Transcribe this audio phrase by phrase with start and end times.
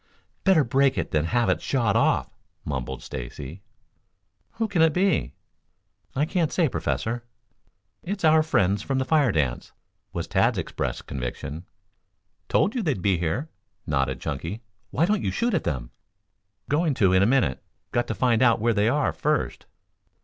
[0.43, 2.27] "Better break it than have it shot off,"
[2.65, 3.61] mumbled Stacy.
[4.53, 5.35] "Who can it be?"
[6.15, 7.23] "I can't say, Professor."
[8.01, 9.73] "It's our friends from the fire dance,"
[10.11, 11.67] was Tad's expressed conviction.
[12.49, 13.51] "Told you they'd be here,"
[13.85, 14.63] nodded Chunky.
[14.89, 15.91] "Why don't you shoot at them?"
[16.67, 17.63] "Going to, in a minute.
[17.91, 19.67] Got to find out where they are first."